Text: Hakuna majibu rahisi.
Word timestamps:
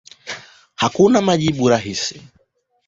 Hakuna 0.81 1.21
majibu 1.21 1.63
rahisi. 1.71 2.15